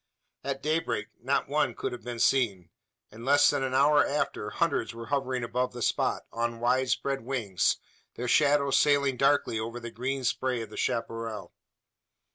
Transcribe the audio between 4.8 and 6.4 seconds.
were hovering above the spot,